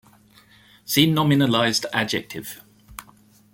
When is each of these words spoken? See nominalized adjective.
See 0.83 1.05
nominalized 1.05 1.85
adjective. 1.93 2.63